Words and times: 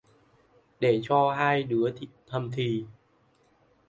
Để 0.79 0.99
cho 1.03 1.31
hai 1.31 1.63
đứa 1.63 1.93
thầm 2.31 2.51
thì 2.53 2.85